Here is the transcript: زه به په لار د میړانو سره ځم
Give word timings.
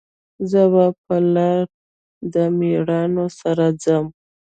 زه 0.49 0.61
به 0.71 0.85
په 1.05 1.15
لار 1.33 1.63
د 2.33 2.35
میړانو 2.57 3.25
سره 3.39 3.65
ځم 3.83 4.05